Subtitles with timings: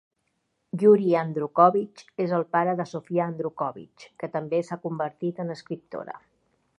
[0.83, 6.19] Yuri Andrukhovych és el pare de Sofia Andrukhovych, que també s'ha convertit en escriptora.